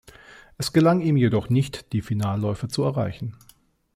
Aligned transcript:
Es 0.57 0.73
gelang 0.73 1.01
ihm 1.01 1.15
jedoch 1.15 1.49
nicht 1.49 1.93
die 1.93 2.01
Finalläufe 2.01 2.67
zu 2.67 2.81
erreichen. 2.81 3.37